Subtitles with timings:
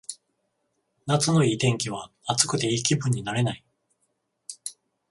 [1.05, 3.63] 夏のいい天気は暑くていい気分になれない